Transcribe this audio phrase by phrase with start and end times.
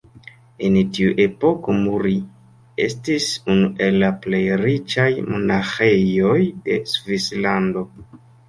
[0.67, 2.13] En tiu epoko Muri
[2.87, 7.89] estis unu el la plej riĉaj monaĥejoj de Svislando.